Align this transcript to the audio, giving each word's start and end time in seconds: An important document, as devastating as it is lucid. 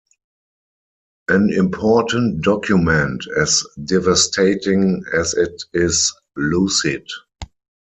An 1.27 1.53
important 1.53 2.41
document, 2.43 3.23
as 3.39 3.63
devastating 3.85 5.03
as 5.13 5.35
it 5.35 5.61
is 5.75 6.11
lucid. 6.35 7.05